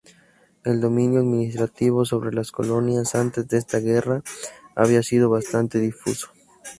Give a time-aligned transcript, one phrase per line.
[0.63, 4.23] El dominio administrativo sobre las colonias antes de esta guerra
[4.75, 6.31] había sido bastante difuso.